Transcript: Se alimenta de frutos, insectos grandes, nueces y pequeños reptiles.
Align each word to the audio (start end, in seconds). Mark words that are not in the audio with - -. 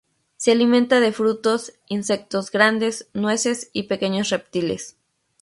Se 0.35 0.51
alimenta 0.51 0.99
de 0.99 1.11
frutos, 1.11 1.73
insectos 1.87 2.49
grandes, 2.49 3.07
nueces 3.13 3.69
y 3.71 3.83
pequeños 3.83 4.31
reptiles. 4.31 4.97